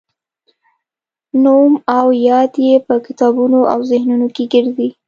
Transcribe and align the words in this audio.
نوم 1.43 1.71
او 1.97 2.07
یاد 2.29 2.51
یې 2.65 2.75
په 2.87 2.95
کتابونو 3.05 3.59
او 3.73 3.79
ذهنونو 3.91 4.27
کې 4.35 4.43
ګرځي. 4.53 4.89